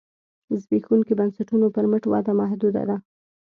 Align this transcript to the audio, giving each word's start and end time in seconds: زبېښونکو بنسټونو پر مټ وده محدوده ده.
زبېښونکو 0.61 1.13
بنسټونو 1.19 1.67
پر 1.75 1.85
مټ 1.91 2.03
وده 2.13 2.31
محدوده 2.41 2.83
ده. 2.89 2.97